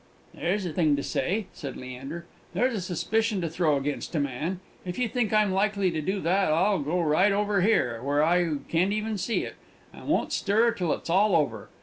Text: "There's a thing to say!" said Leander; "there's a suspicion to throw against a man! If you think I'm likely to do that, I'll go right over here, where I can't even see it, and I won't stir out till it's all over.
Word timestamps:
"There's 0.33 0.65
a 0.65 0.73
thing 0.73 0.95
to 0.95 1.03
say!" 1.03 1.45
said 1.53 1.77
Leander; 1.77 2.25
"there's 2.55 2.73
a 2.73 2.81
suspicion 2.81 3.39
to 3.41 3.47
throw 3.51 3.77
against 3.77 4.15
a 4.15 4.19
man! 4.19 4.59
If 4.83 4.97
you 4.97 5.07
think 5.07 5.31
I'm 5.31 5.51
likely 5.51 5.91
to 5.91 6.01
do 6.01 6.19
that, 6.21 6.51
I'll 6.51 6.79
go 6.79 6.99
right 7.01 7.31
over 7.31 7.61
here, 7.61 8.01
where 8.01 8.23
I 8.23 8.55
can't 8.67 8.93
even 8.93 9.19
see 9.19 9.43
it, 9.43 9.57
and 9.93 10.01
I 10.01 10.05
won't 10.05 10.33
stir 10.33 10.69
out 10.69 10.77
till 10.77 10.91
it's 10.93 11.11
all 11.11 11.35
over. 11.35 11.69